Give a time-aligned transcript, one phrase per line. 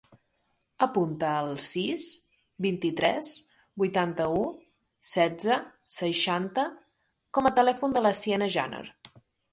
[0.85, 2.07] Apunta el sis,
[2.67, 3.29] vint-i-tres,
[3.83, 4.41] vuitanta-u,
[5.11, 5.59] setze,
[5.99, 6.65] seixanta
[7.39, 8.83] com a telèfon de la Siena Janer.